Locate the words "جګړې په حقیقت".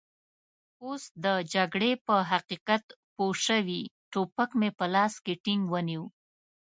1.53-2.83